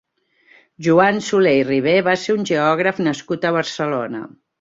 [0.85, 4.23] Joan Soler i Riber va ser un geògraf nascut a Barcelona.